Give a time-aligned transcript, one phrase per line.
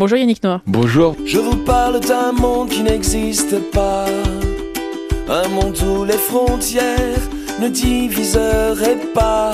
[0.00, 0.62] Bonjour Yannick Noah.
[0.66, 1.14] Bonjour.
[1.26, 4.06] Je vous parle d'un monde qui n'existe pas.
[5.28, 7.20] Un monde où les frontières
[7.60, 9.52] ne diviseraient pas.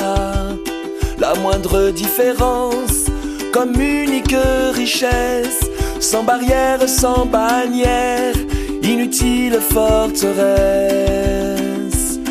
[1.18, 3.06] La moindre différence
[3.52, 4.36] comme unique
[4.72, 5.68] richesse.
[5.98, 8.36] Sans barrière, sans bannière.
[8.84, 11.25] Inutile forteresse.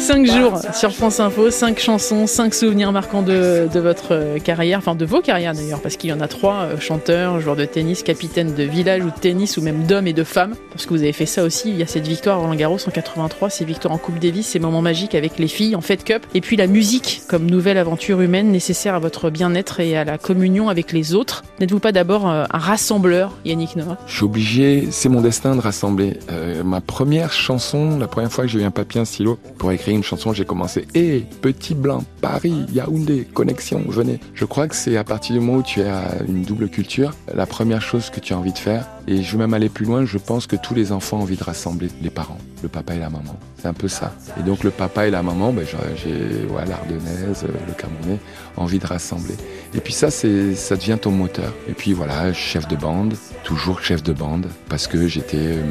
[0.06, 4.94] Cinq jours sur France Info, cinq chansons, cinq souvenirs marquants de, votre euh, carrière, enfin
[4.94, 8.04] de vos carrières d'ailleurs, parce qu'il y en a trois, euh, chanteurs, joueurs de tennis,
[8.04, 11.02] capitaine de village ou de tennis, ou même d'hommes et de femmes, parce que vous
[11.02, 13.66] avez fait ça aussi, il y a cette victoire à Roland Garros en 83, ces
[13.66, 16.56] victoires en Coupe Davis, ces moments magiques avec les filles en Fed Cup, et puis
[16.56, 20.92] la musique comme nouvelle aventure humaine nécessaire à votre bien-être et à la communion avec
[20.92, 21.44] les autres.
[21.60, 23.98] N'êtes-vous pas d'abord euh, un rassembleur, Yannick Noah?
[24.06, 26.20] Je suis obligé, c'est mon destin de rassembler.
[26.64, 29.95] Ma première chanson, la première fois que j'ai eu un papier, un stylo pour écrire
[29.96, 34.20] une chanson, j'ai commencé Hé, petit blanc, Paris, Yaoundé, connexion, venez.
[34.34, 37.46] Je crois que c'est à partir du moment où tu as une double culture, la
[37.46, 38.88] première chose que tu as envie de faire.
[39.08, 41.38] Et je veux même aller plus loin, je pense que tous les enfants ont envie
[41.38, 43.38] de rassembler les parents, le papa et la maman.
[43.58, 44.14] C'est un peu ça.
[44.40, 48.20] Et donc le papa et la maman, ben, j'ai ouais, l'ardennaise, le camerounais,
[48.58, 49.36] envie de rassembler.
[49.76, 51.54] Et puis ça, c'est, ça devient ton moteur.
[51.70, 55.64] Et puis voilà, chef de bande, toujours chef de bande, parce que j'étais euh,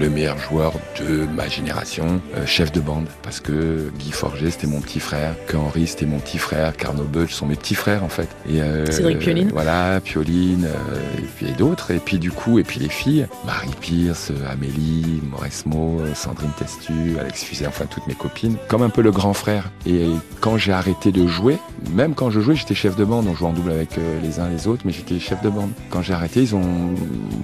[0.00, 3.67] le meilleur joueur de ma génération, euh, chef de bande, parce que
[3.98, 7.46] Guy Forget, c'était mon petit frère, que Henri, c'était mon petit frère, Carnot Budge sont
[7.46, 8.28] mes petits frères en fait.
[8.48, 9.50] Et euh, Cédric Pioline.
[9.52, 11.90] Voilà, Pioline, euh, et puis d'autres.
[11.90, 17.44] Et puis du coup, et puis les filles, Marie Pierce, Amélie, Mauresmo, Sandrine Testu, Alex
[17.44, 19.70] Fusé, enfin toutes mes copines, comme un peu le grand frère.
[19.86, 20.06] Et
[20.40, 21.58] quand j'ai arrêté de jouer,
[21.92, 23.90] même quand je jouais, j'étais chef de bande, on jouait en double avec
[24.22, 25.70] les uns les autres, mais j'étais chef de bande.
[25.90, 26.94] Quand j'ai arrêté, ils ont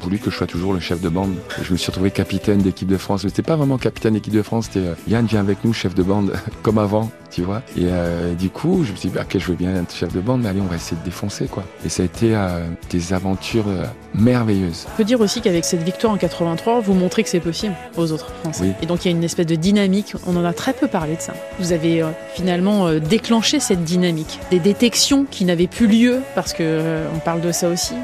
[0.00, 1.34] voulu que je sois toujours le chef de bande.
[1.62, 3.22] Je me suis retrouvé capitaine d'équipe de France.
[3.22, 6.14] C'était pas vraiment capitaine d'équipe de France, c'était Yann vient avec nous, chef de bande,
[6.62, 7.62] comme avant, tu vois.
[7.77, 10.12] Et euh, du coup, je me suis dit, bah, ok, je veux bien être chef
[10.12, 11.65] de bande, mais allez, on va essayer de défoncer, quoi.
[11.84, 13.84] Et ça a été euh, des aventures euh,
[14.15, 14.87] merveilleuses.
[14.93, 18.12] On peut dire aussi qu'avec cette victoire en 83, vous montrez que c'est possible aux
[18.12, 18.65] autres Français.
[18.65, 18.73] Oui.
[18.83, 20.15] Et donc il y a une espèce de dynamique.
[20.27, 21.34] On en a très peu parlé de ça.
[21.59, 27.19] Vous avez finalement déclenché cette dynamique, des détections qui n'avaient plus lieu parce que on
[27.19, 27.94] parle de ça aussi.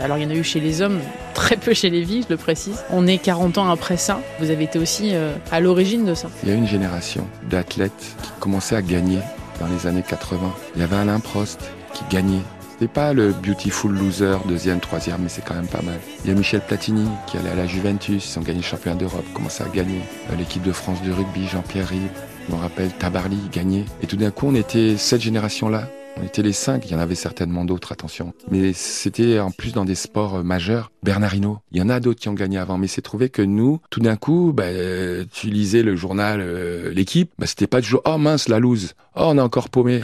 [0.00, 0.98] Alors il y en a eu chez les hommes,
[1.34, 2.76] très peu chez les filles, je le précise.
[2.90, 4.20] On est 40 ans après ça.
[4.40, 5.12] Vous avez été aussi
[5.50, 6.28] à l'origine de ça.
[6.42, 9.20] Il y a une génération d'athlètes qui commençaient à gagner
[9.60, 10.52] dans les années 80.
[10.74, 11.60] Il y avait Alain Prost
[11.92, 12.42] qui gagnait.
[12.72, 16.00] C'était pas le beautiful loser, deuxième, troisième, mais c'est quand même pas mal.
[16.24, 18.96] Il y a Michel Platini qui allait à la Juventus, ils ont gagné le championnat
[18.96, 20.00] d'Europe, commençaient à gagner.
[20.32, 22.10] Euh, L'équipe de France de rugby, Jean-Pierre Rive,
[22.48, 23.84] je me rappelle, Tabarly gagnait.
[24.02, 25.88] Et tout d'un coup, on était cette génération-là.
[26.16, 28.34] On était les cinq, il y en avait certainement d'autres, attention.
[28.50, 30.90] Mais c'était en plus dans des sports euh, majeurs.
[31.02, 33.80] Bernardino, il y en a d'autres qui ont gagné avant, mais c'est trouvé que nous,
[33.90, 38.02] tout d'un coup, bah, euh, tu lisais le journal euh, L'équipe, bah, c'était pas toujours
[38.04, 40.02] «Oh mince, la loose, oh on a encore paumé».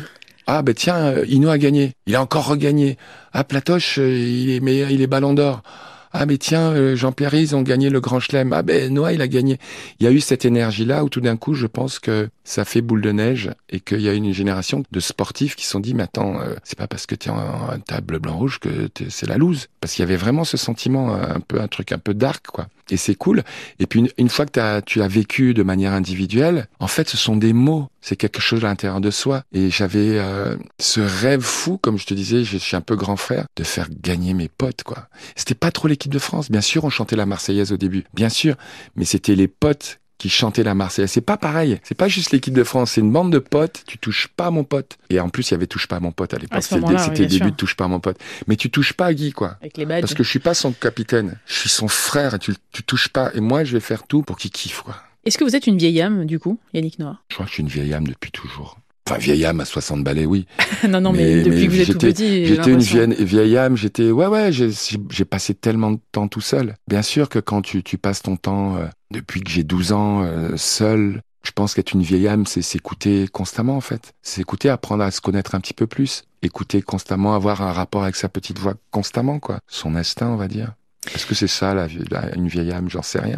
[0.52, 2.96] Ah ben tiens, euh, Hino a gagné, il a encore regagné.
[3.32, 5.62] Ah Platoche, il est meilleur, il est ballon d'or.
[6.12, 8.52] Ah mais tiens, euh, Jean-Pierre ils ont gagné le Grand Chelem.
[8.52, 9.58] Ah ben Noah il a gagné.
[10.00, 12.64] Il y a eu cette énergie là où tout d'un coup je pense que ça
[12.64, 15.78] fait boule de neige et qu'il y a une génération de sportifs qui se sont
[15.80, 18.88] dit mais attends euh, c'est pas parce que t'es en t'as bleu blanc rouge que
[18.88, 21.68] t'es- c'est la loose parce qu'il y avait vraiment ce sentiment euh, un peu un
[21.68, 22.66] truc un peu dark quoi.
[22.90, 23.42] Et c'est cool.
[23.78, 27.36] Et puis une, fois que tu as vécu de manière individuelle, en fait ce sont
[27.36, 27.88] des mots.
[28.00, 29.42] C'est quelque chose à l'intérieur de soi.
[29.52, 33.16] Et j'avais euh, ce rêve fou, comme je te disais, je suis un peu grand
[33.16, 35.08] frère, de faire gagner mes potes quoi.
[35.36, 36.50] C'était pas trop l'équipe de France.
[36.50, 38.56] Bien sûr, on chantait la Marseillaise au début, bien sûr,
[38.96, 41.10] mais c'était les potes qui chantaient la Marseillaise.
[41.10, 41.80] C'est pas pareil.
[41.82, 42.92] C'est pas juste l'équipe de France.
[42.92, 43.82] C'est une bande de potes.
[43.86, 44.98] Tu touches pas à mon pote.
[45.08, 46.62] Et en plus, il y avait touche pas à mon pote à l'époque.
[46.62, 47.46] C'était le, oui, début sûr.
[47.46, 48.18] de touche pas à mon pote.
[48.46, 49.56] Mais tu touches pas à Guy, quoi.
[49.62, 50.02] Avec les badges.
[50.02, 51.38] Parce que je suis pas son capitaine.
[51.46, 53.30] Je suis son frère et tu, tu touches pas.
[53.34, 54.94] Et moi, je vais faire tout pour qu'il kiffe, quoi.
[55.24, 57.54] Est-ce que vous êtes une vieille âme, du coup, Yannick Noah Je crois que je
[57.54, 58.78] suis une vieille âme depuis toujours.
[59.08, 60.46] Enfin, vieille âme à 60 balais, oui.
[60.88, 63.14] Non, non, mais, Mais- depuis mais que vous êtes tout j'étais- petit, J'étais une vieille,
[63.24, 66.74] vieille âme, j'étais, ouais, ouais, j'ai passé tellement de temps tout seul.
[66.88, 70.22] Bien sûr que quand tu, tu passes ton temps, euh, depuis que j'ai 12 ans,
[70.22, 74.12] euh, seul, je pense qu'être une vieille âme, c'est s'écouter constamment, en fait.
[74.22, 76.24] C'est s'écouter, apprendre à se connaître un petit peu plus.
[76.42, 79.60] Écouter constamment, avoir un rapport avec sa petite voix constamment, quoi.
[79.66, 80.74] Son instinct, on va dire.
[81.14, 82.88] Est-ce que c'est ça, la, vie- la- une vieille âme?
[82.90, 83.36] J'en sais rien.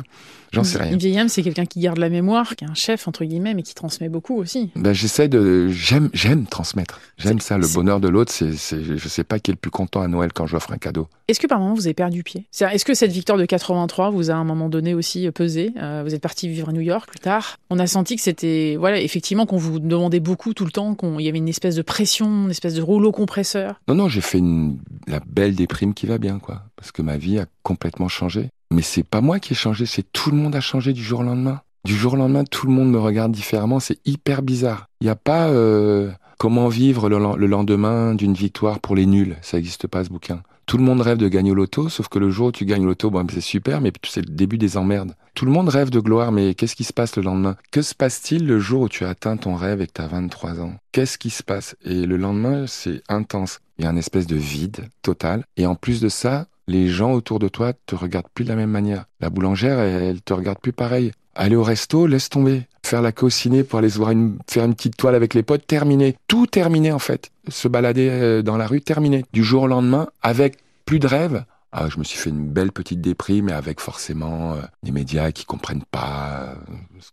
[0.52, 0.92] J'en sais rien.
[0.92, 3.54] Une vieille âme, c'est quelqu'un qui garde la mémoire, qui est un chef, entre guillemets,
[3.54, 4.70] mais qui transmet beaucoup aussi.
[4.76, 7.00] Ben, j'essaie de, j'aime, j'aime transmettre.
[7.16, 7.56] J'aime ça.
[7.56, 10.31] Le bonheur de l'autre, c'est, je sais pas qui est le plus content à Noël
[10.34, 11.08] quand j'offre un cadeau.
[11.28, 12.44] Est-ce que par moment vous avez perdu pied?
[12.60, 15.72] Est-ce que cette victoire de 83 vous a à un moment donné aussi euh, pesé?
[15.81, 17.56] Euh, Vous êtes parti vivre à New York plus tard.
[17.70, 21.20] On a senti que c'était, voilà, effectivement, qu'on vous demandait beaucoup tout le temps, qu'il
[21.22, 23.81] y avait une espèce de pression, une espèce de rouleau compresseur.
[23.88, 24.76] Non, non, j'ai fait une,
[25.06, 26.64] la belle déprime qui va bien, quoi.
[26.82, 28.49] Parce que ma vie a complètement changé.
[28.73, 31.20] Mais c'est pas moi qui ai changé, c'est tout le monde a changé du jour
[31.20, 31.61] au lendemain.
[31.84, 34.87] Du jour au lendemain, tout le monde me regarde différemment, c'est hyper bizarre.
[35.00, 39.06] Il n'y a pas euh, comment vivre le, len- le lendemain d'une victoire pour les
[39.06, 40.43] nuls, ça n'existe pas ce bouquin.
[40.67, 42.82] Tout le monde rêve de gagner au loto, sauf que le jour où tu gagnes
[42.85, 45.14] au loto, bon, c'est super, mais c'est le début des emmerdes.
[45.35, 47.56] Tout le monde rêve de gloire, mais qu'est-ce qui se passe le lendemain?
[47.73, 50.06] Que se passe-t-il le jour où tu as atteint ton rêve et que tu as
[50.08, 50.75] 23 ans?
[50.93, 51.75] Qu'est-ce qui se passe?
[51.85, 53.58] Et le lendemain, c'est intense.
[53.78, 55.44] Il y a un espèce de vide total.
[55.56, 58.56] Et en plus de ça, les gens autour de toi te regardent plus de la
[58.56, 59.06] même manière.
[59.20, 61.12] La boulangère, elle, elle te regarde plus pareil.
[61.35, 62.67] Aller au resto, laisse tomber.
[62.85, 65.67] Faire la queue ciné pour aller voir une, faire une petite toile avec les potes,
[65.67, 66.17] terminé.
[66.29, 67.31] Tout terminé en fait.
[67.49, 69.25] Se balader euh, dans la rue, terminé.
[69.32, 71.44] Du jour au lendemain, avec plus de rêve.
[71.75, 75.32] Ah, je me suis fait une belle petite déprime, mais avec forcément euh, des médias
[75.32, 76.55] qui comprennent pas, euh,
[76.93, 77.11] parce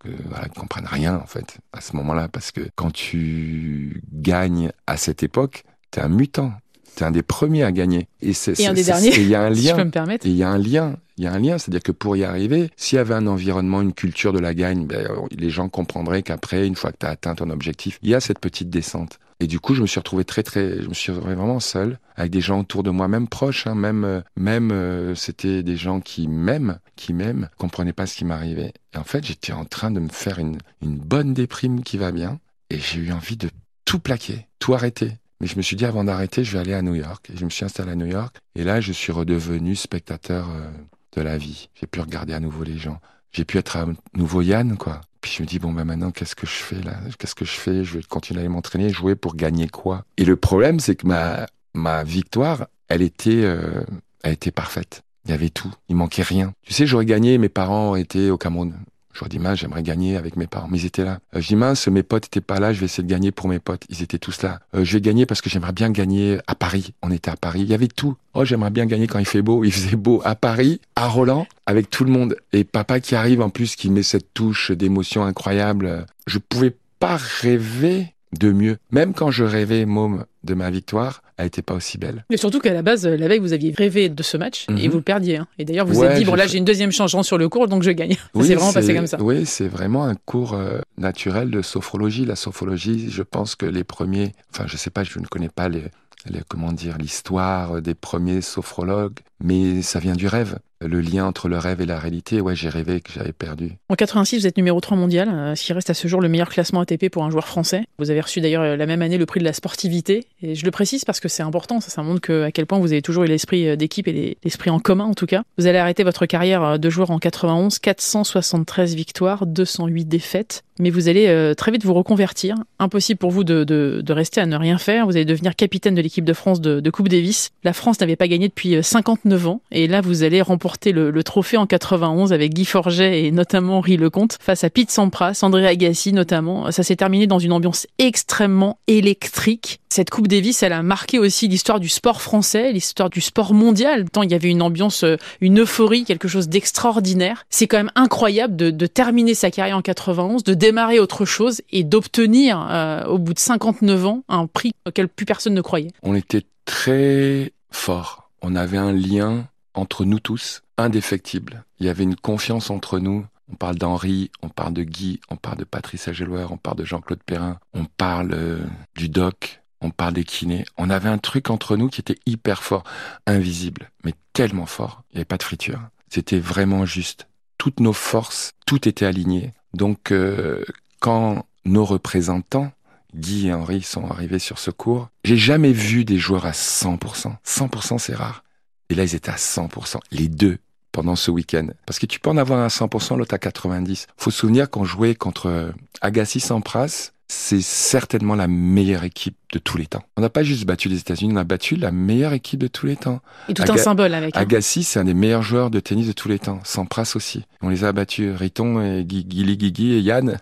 [0.50, 5.24] qui comprennent rien en fait à ce moment-là, parce que quand tu gagnes à cette
[5.24, 6.52] époque, t'es un mutant.
[6.96, 8.08] T'es un des premiers à gagner.
[8.22, 9.16] Et, c'est, un des derniers.
[9.16, 9.56] Il y a un lien.
[9.56, 10.26] si je peux me permettre.
[10.26, 12.24] Et il y a un lien il y a un lien, c'est-à-dire que pour y
[12.24, 15.06] arriver, s'il y avait un environnement, une culture de la gagne, ben,
[15.38, 18.22] les gens comprendraient qu'après, une fois que tu as atteint ton objectif, il y a
[18.22, 19.20] cette petite descente.
[19.42, 22.00] Et du coup, je me suis retrouvé très, très, je me suis retrouvé vraiment seul,
[22.16, 25.76] avec des gens autour de moi, même proches, hein, même, euh, même, euh, c'était des
[25.76, 28.72] gens qui m'aiment, qui m'aiment, comprenaient pas ce qui m'arrivait.
[28.94, 32.14] Et en fait, j'étais en train de me faire une, une bonne déprime qui va
[32.14, 32.40] bien,
[32.70, 33.50] et j'ai eu envie de
[33.84, 35.18] tout plaquer, tout arrêter.
[35.42, 37.30] Mais je me suis dit, avant d'arrêter, je vais aller à New York.
[37.34, 38.38] Et je me suis installé à New York.
[38.56, 40.70] Et là, je suis redevenu spectateur euh,
[41.16, 41.70] de la vie.
[41.76, 43.00] J'ai pu regarder à nouveau les gens.
[43.32, 45.02] J'ai pu être à nouveau Yann, quoi.
[45.22, 47.00] Puis je me dis, bon, ben maintenant, qu'est-ce que je fais là?
[47.18, 47.84] Qu'est-ce que je fais?
[47.84, 50.06] Je vais continuer à m'entraîner, jouer pour gagner quoi?
[50.18, 53.84] Et le problème, c'est que ma, ma victoire, elle était, euh,
[54.24, 55.04] elle était parfaite.
[55.26, 55.72] Il y avait tout.
[55.90, 56.54] Il manquait rien.
[56.66, 58.74] Tu sais, j'aurais gagné, mes parents étaient au Cameroun.
[59.20, 60.70] J'aurais dit, mince, j'aimerais gagner avec mes parents.
[60.72, 61.20] Mais ils étaient là.
[61.36, 63.50] Euh, je dis, mince, mes potes étaient pas là, je vais essayer de gagner pour
[63.50, 63.84] mes potes.
[63.90, 64.62] Ils étaient tous là.
[64.74, 66.94] Euh, je vais gagner parce que j'aimerais bien gagner à Paris.
[67.02, 67.60] On était à Paris.
[67.64, 68.16] Il y avait tout.
[68.34, 69.66] Oh, j'aimerais bien gagner quand il fait beau.
[69.66, 72.38] Il faisait beau à Paris, à Roland, avec tout le monde.
[72.54, 76.06] Et papa qui arrive en plus, qui met cette touche d'émotion incroyable.
[76.26, 78.78] Je pouvais pas rêver de mieux.
[78.92, 82.26] Même quand je rêvais, môme, de ma victoire, elle n'était pas aussi belle.
[82.30, 84.92] Mais surtout qu'à la base, la veille, vous aviez rêvé de ce match et Mhm.
[84.92, 85.38] vous le perdiez.
[85.38, 85.48] hein.
[85.58, 87.68] Et d'ailleurs, vous vous êtes dit, bon là, j'ai une deuxième chance sur le cours,
[87.68, 88.16] donc je gagne.
[88.42, 89.22] c'est vraiment passé comme ça.
[89.22, 92.26] Oui, c'est vraiment un cours euh, naturel de sophrologie.
[92.26, 95.68] La sophrologie, je pense que les premiers, enfin, je sais pas, je ne connais pas
[95.70, 95.84] les,
[96.30, 100.60] les- comment dire, l'histoire des premiers sophrologues, mais ça vient du rêve.
[100.82, 102.40] Le lien entre le rêve et la réalité.
[102.40, 103.74] Ouais, j'ai rêvé que j'avais perdu.
[103.90, 106.30] En 86, vous êtes numéro 3 mondial, euh, ce qui reste à ce jour le
[106.30, 107.84] meilleur classement ATP pour un joueur français.
[107.98, 110.26] Vous avez reçu d'ailleurs euh, la même année le prix de la sportivité.
[110.42, 113.02] Et je le précise parce que c'est important, ça, montre à quel point vous avez
[113.02, 115.44] toujours eu l'esprit euh, d'équipe et les- l'esprit en commun en tout cas.
[115.58, 120.64] Vous allez arrêter votre carrière de joueur en 91, 473 victoires, 208 défaites.
[120.82, 122.56] Mais vous allez très vite vous reconvertir.
[122.80, 125.06] Impossible pour vous de, rester à ne rien faire.
[125.08, 127.50] Vous allez devenir capitaine de l'équipe de France de, de Coupe Davis.
[127.66, 129.62] La France n'avait pas gagné depuis euh, 59 ans.
[129.74, 133.78] Et là, vous allez remporter le, le trophée en 91 avec Guy Forget et notamment
[133.78, 136.72] Henri Lecomte face à Pete Sampras, André Agassi notamment.
[136.72, 139.80] Ça s'est terminé dans une ambiance extrêmement électrique.
[139.90, 144.10] Cette Coupe Davis, elle a marqué aussi l'histoire du sport français, l'histoire du sport mondial.
[144.10, 147.46] Tant il y avait une ambiance, euh, une euphorie, quelque chose d'extraordinaire.
[147.50, 151.84] C'est quand même incroyable de, terminer sa carrière en 91, de démarrer autre chose et
[151.84, 155.92] d'obtenir euh, au bout de 59 ans un prix auquel plus personne ne croyait.
[156.04, 158.30] On était très forts.
[158.42, 161.64] On avait un lien entre nous tous indéfectible.
[161.80, 163.26] Il y avait une confiance entre nous.
[163.52, 166.86] On parle d'Henri, on parle de Guy, on parle de Patrice Agelouer, on parle de
[166.86, 168.60] Jean-Claude Perrin, on parle euh,
[168.96, 170.66] du doc, on parle des kinés.
[170.78, 172.84] On avait un truc entre nous qui était hyper fort,
[173.26, 175.04] invisible, mais tellement fort.
[175.12, 175.80] Il n'y avait pas de friture.
[176.10, 177.28] C'était vraiment juste.
[177.58, 179.54] Toutes nos forces, tout était aligné.
[179.74, 180.64] Donc, euh,
[181.00, 182.72] quand nos représentants,
[183.16, 187.36] Guy et Henri, sont arrivés sur ce cours, j'ai jamais vu des joueurs à 100%.
[187.46, 188.44] 100% c'est rare.
[188.90, 190.00] Et là, ils étaient à 100%.
[190.12, 190.58] Les deux
[190.92, 191.68] pendant ce week-end.
[191.86, 194.08] Parce que tu peux en avoir un à 100%, l'autre à 90%.
[194.18, 199.60] Faut se souvenir qu'on jouait contre euh, Agassi Sampras, c'est certainement la meilleure équipe de
[199.60, 200.04] tous les temps.
[200.18, 202.88] On n'a pas juste battu les États-Unis, on a battu la meilleure équipe de tous
[202.88, 203.22] les temps.
[203.48, 204.36] Et tout un Aga- symbole avec.
[204.36, 204.42] hein.
[204.42, 206.60] Agassi, c'est un des meilleurs joueurs de tennis de tous les temps.
[206.64, 207.44] Sampras aussi.
[207.62, 208.36] On les a battus.
[208.36, 210.40] Riton et Gui- Guili Guigui et Yann,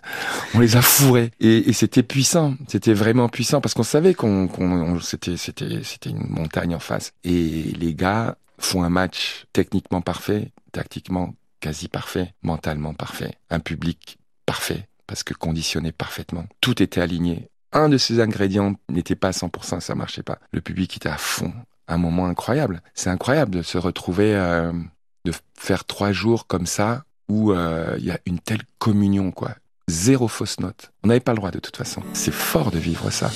[0.54, 1.30] on les a fourrés.
[1.40, 2.54] Et, et c'était puissant.
[2.68, 7.12] C'était vraiment puissant parce qu'on savait qu'on, on- c'était, c'était, c'était une montagne en face.
[7.22, 14.18] Et les gars font un match techniquement parfait, tactiquement quasi parfait, mentalement parfait, un public
[14.46, 16.44] parfait parce que conditionné parfaitement.
[16.60, 17.48] Tout était aligné.
[17.72, 20.38] Un de ces ingrédients n'était pas à 100%, ça marchait pas.
[20.52, 21.52] Le public était à fond.
[21.88, 22.82] Un moment incroyable.
[22.94, 24.72] C'est incroyable de se retrouver, euh,
[25.24, 29.54] de faire trois jours comme ça où euh, il y a une telle communion, quoi.
[29.88, 30.92] Zéro fausse note.
[31.02, 32.02] On n'avait pas le droit de toute façon.
[32.12, 33.30] C'est fort de vivre ça.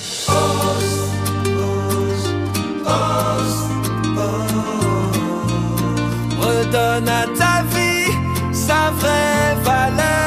[6.39, 10.22] Redonne à ta vie sa vraie valeur.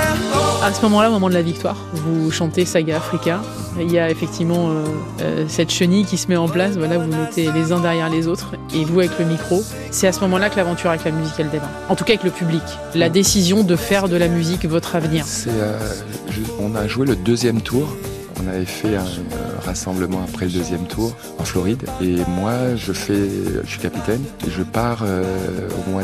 [0.67, 3.41] À ce moment-là, au moment de la victoire, vous chantez Saga Africa.
[3.79, 4.85] Il y a effectivement euh,
[5.21, 6.77] euh, cette chenille qui se met en place.
[6.77, 9.63] Voilà, vous mettez les uns derrière les autres et vous avec le micro.
[9.93, 11.71] C'est à ce moment-là que l'aventure avec la musique elle démarre.
[11.89, 12.65] En tout cas avec le public.
[12.97, 15.25] La décision de faire de la musique votre avenir.
[15.47, 15.79] Euh,
[16.59, 17.97] on a joué le deuxième tour
[18.45, 19.05] on avait fait un,
[19.65, 21.85] rassemblement après le deuxième tour en Floride.
[22.03, 23.29] Et moi, je fais,
[23.65, 26.03] je suis capitaine et je pars au mois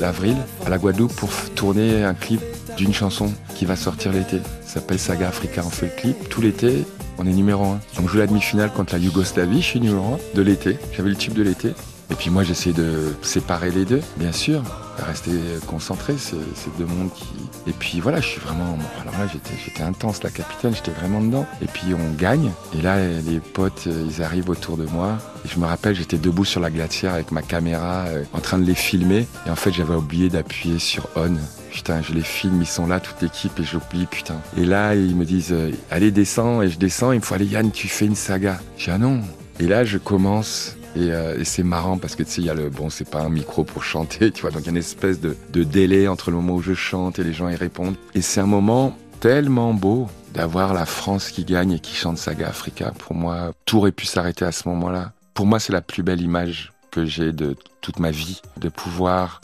[0.00, 2.40] d'avril à la Guadeloupe pour tourner un clip
[2.78, 4.38] d'une chanson qui va sortir l'été.
[4.64, 5.62] Ça s'appelle Saga Africa.
[5.66, 6.86] On fait le clip tout l'été.
[7.18, 7.80] On est numéro un.
[8.00, 9.60] On joue la demi-finale contre la Yougoslavie.
[9.60, 10.78] Je suis numéro un de l'été.
[10.96, 11.72] J'avais le tube de l'été.
[12.10, 14.62] Et puis moi, j'essaie de séparer les deux, bien sûr,
[14.96, 15.30] rester
[15.66, 16.14] concentré.
[16.16, 16.38] C'est
[16.78, 17.26] deux mondes qui.
[17.66, 18.78] Et puis voilà, je suis vraiment.
[19.02, 21.46] Alors là, j'étais intense, la capitaine, j'étais vraiment dedans.
[21.60, 22.50] Et puis on gagne.
[22.78, 25.18] Et là, les potes, ils arrivent autour de moi.
[25.44, 28.58] Et je me rappelle, j'étais debout sur la glacière avec ma caméra, euh, en train
[28.58, 29.26] de les filmer.
[29.46, 31.36] Et en fait, j'avais oublié d'appuyer sur on.
[31.70, 34.40] Putain, je les filme, ils sont là, toute l'équipe, et j'oublie, putain.
[34.56, 37.46] Et là, ils me disent, euh, allez, descends, et je descends, il me faut aller,
[37.46, 38.60] Yann, tu fais une saga.
[38.76, 39.20] Je dis, ah non.
[39.60, 42.54] Et là, je commence euh, et, c'est marrant parce que tu sais, il y a
[42.54, 44.78] le bon, c'est pas un micro pour chanter, tu vois, donc il y a une
[44.78, 47.96] espèce de, de, délai entre le moment où je chante et les gens y répondent.
[48.14, 52.48] Et c'est un moment tellement beau d'avoir la France qui gagne et qui chante Saga
[52.48, 52.92] Africa.
[52.98, 55.12] Pour moi, tout aurait pu s'arrêter à ce moment-là.
[55.34, 59.40] Pour moi, c'est la plus belle image que j'ai de toute ma vie, de pouvoir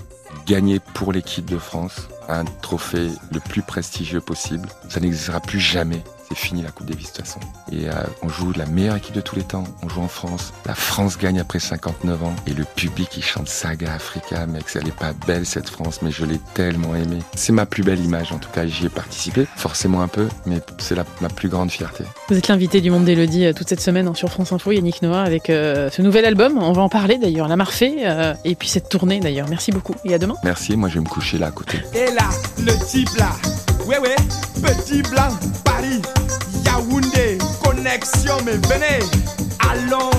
[0.46, 4.68] gagner pour l'équipe de France un trophée le plus prestigieux possible.
[4.88, 6.02] Ça n'existera plus jamais
[6.34, 7.40] c'est fini la Coupe Davis de toute façon.
[7.72, 9.64] Et euh, on joue la meilleure équipe de tous les temps.
[9.82, 10.52] On joue en France.
[10.66, 12.34] La France gagne après 59 ans.
[12.46, 14.64] Et le public, il chante Saga Africa, mec.
[14.74, 17.20] Elle est pas belle cette France, mais je l'ai tellement aimée.
[17.34, 18.66] C'est ma plus belle image, en tout cas.
[18.66, 22.04] J'y ai participé, forcément un peu, mais c'est ma plus grande fierté.
[22.28, 25.02] Vous êtes l'invité du Monde d'Elodie euh, toute cette semaine hein, sur France Info, Yannick
[25.02, 26.58] Noah, avec euh, ce nouvel album.
[26.58, 28.04] On va en parler d'ailleurs, la Marfée,
[28.44, 29.48] et puis cette tournée d'ailleurs.
[29.48, 29.94] Merci beaucoup.
[30.04, 30.34] Et à demain.
[30.42, 30.76] Merci.
[30.76, 31.78] Moi, je vais me coucher là à côté.
[31.94, 33.30] Et là, le type là.
[33.86, 34.16] Ouais, ouais,
[34.62, 35.28] petit blanc,
[35.62, 36.00] Paris.
[36.64, 39.00] Yaoundé, connexion, mais venez,
[39.70, 40.10] allons,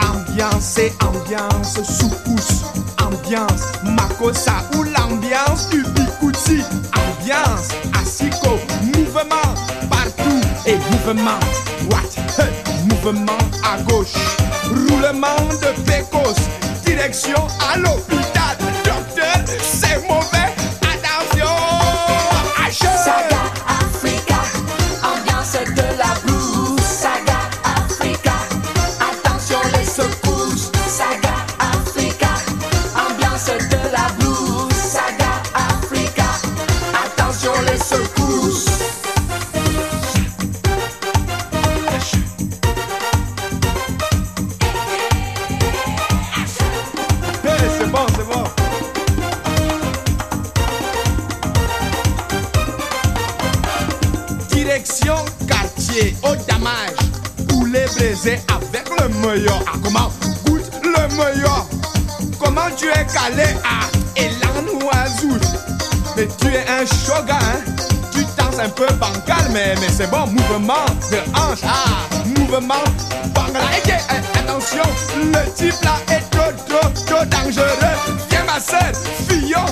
[0.00, 2.64] ambiance et ambiance, sous-pousse,
[3.02, 6.62] ambiance, Makosa ou l'ambiance du Bikouti,
[6.94, 7.68] ambiance,
[8.00, 8.58] Asiko,
[8.96, 9.54] mouvement
[9.90, 11.38] partout et mouvement,
[11.90, 12.46] what,
[12.88, 14.14] mouvement à gauche,
[14.68, 16.34] roulement de Pécos,
[16.84, 18.33] direction à l'hôpital,
[59.82, 60.10] Comment
[60.46, 61.66] goûte le meilleur?
[62.38, 65.38] Comment tu es calé à Elan Oiseau
[66.16, 67.72] Mais tu es un shogun, hein?
[68.12, 71.60] Tu danses un peu bancal, mais, mais c'est bon, mouvement de hanche.
[71.64, 72.06] Ah,
[72.38, 72.84] mouvement
[73.34, 73.60] bangla.
[73.86, 74.84] Eh, attention,
[75.16, 77.64] le type là est trop, trop, trop dangereux.
[78.30, 78.92] Viens ma soeur,
[79.28, 79.66] Fillon,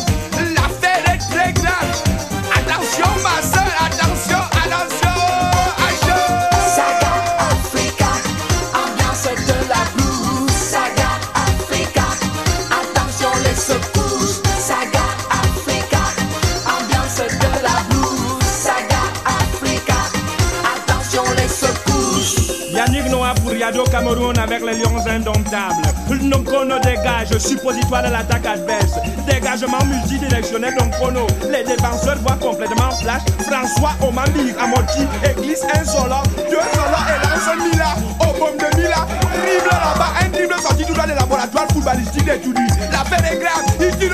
[23.62, 25.82] Radio Cameroun avec les lions indomptables.
[26.10, 28.98] Nos dégage, suppositoire de l'attaque adverse.
[29.26, 31.26] Dégagement multidirectionnel donc chrono.
[31.50, 33.22] Les défenseurs voient complètement flash.
[33.46, 36.22] François Omambi, Amorti, église insolent.
[36.50, 37.94] Deux solos et lance Mila.
[38.20, 39.06] Au bombe de Mila.
[39.32, 42.58] Dribble là-bas, un dribble sorti tout droit des laboratoires footballistiques d'études.
[42.90, 44.11] L'affaire est grave, il.